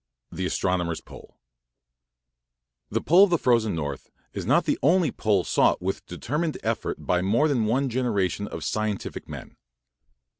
THE 0.31 0.47
ASTRONOMER'S 0.47 1.01
POLE 1.01 1.37
The 2.89 3.01
pole 3.01 3.23
of 3.25 3.29
the 3.29 3.37
frozen 3.37 3.75
North 3.75 4.09
is 4.33 4.47
not 4.47 4.65
the 4.65 4.79
only 4.81 5.11
pole 5.11 5.43
sought 5.43 5.79
with 5.79 6.03
determined 6.07 6.57
effort 6.63 7.05
by 7.05 7.21
more 7.21 7.47
than 7.47 7.65
one 7.65 7.87
generation 7.87 8.47
of 8.47 8.63
scientific 8.63 9.29
men. 9.29 9.57